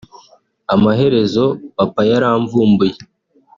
Amaherezo 0.73 1.43
papa 1.77 2.01
yaramvumbuye 2.09 2.97